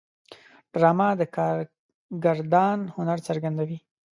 [0.73, 3.77] ډرامه د کارگردان هنر څرګندوي